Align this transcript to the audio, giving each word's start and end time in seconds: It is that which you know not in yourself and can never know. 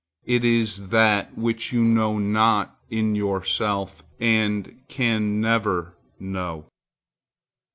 It 0.25 0.43
is 0.43 0.87
that 0.87 1.37
which 1.37 1.71
you 1.71 1.83
know 1.83 2.17
not 2.17 2.75
in 2.89 3.13
yourself 3.15 4.01
and 4.19 4.81
can 4.87 5.39
never 5.39 5.93
know. 6.19 6.65